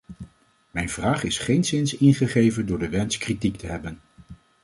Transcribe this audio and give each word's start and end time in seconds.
Mijn 0.71 0.89
vraag 0.89 1.23
is 1.23 1.37
geenszins 1.37 1.97
ingegeven 1.97 2.65
door 2.65 2.79
de 2.79 2.89
wens 2.89 3.17
kritiek 3.17 3.57
te 3.57 3.67
hebben. 3.67 3.99